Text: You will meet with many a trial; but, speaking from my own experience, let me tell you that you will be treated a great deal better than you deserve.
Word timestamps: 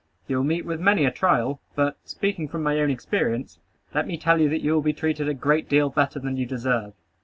You 0.27 0.37
will 0.37 0.43
meet 0.43 0.65
with 0.65 0.79
many 0.79 1.05
a 1.05 1.11
trial; 1.11 1.61
but, 1.75 1.95
speaking 2.05 2.47
from 2.47 2.63
my 2.63 2.79
own 2.79 2.89
experience, 2.89 3.59
let 3.93 4.07
me 4.07 4.17
tell 4.17 4.41
you 4.41 4.49
that 4.49 4.61
you 4.63 4.73
will 4.73 4.81
be 4.81 4.93
treated 4.93 5.29
a 5.29 5.33
great 5.35 5.69
deal 5.69 5.91
better 5.91 6.19
than 6.19 6.37
you 6.37 6.47
deserve. 6.47 6.93